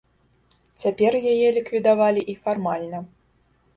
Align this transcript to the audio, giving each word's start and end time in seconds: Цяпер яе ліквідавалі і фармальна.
Цяпер 0.83 1.17
яе 1.33 1.49
ліквідавалі 1.59 2.21
і 2.33 2.39
фармальна. 2.47 3.07